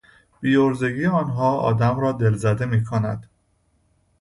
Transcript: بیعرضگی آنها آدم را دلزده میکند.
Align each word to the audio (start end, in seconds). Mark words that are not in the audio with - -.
بیعرضگی 0.41 1.05
آنها 1.05 1.57
آدم 1.57 1.99
را 1.99 2.11
دلزده 2.11 2.65
میکند. 2.65 3.29